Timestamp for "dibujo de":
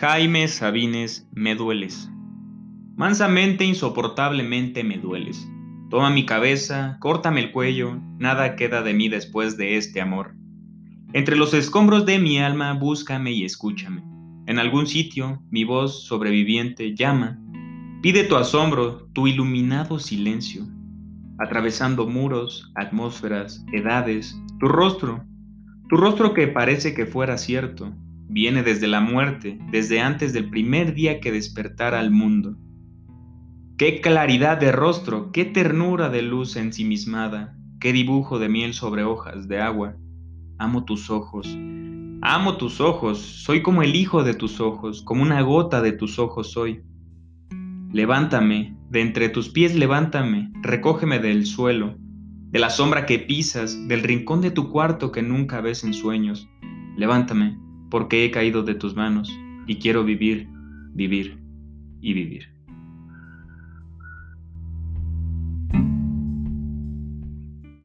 37.92-38.48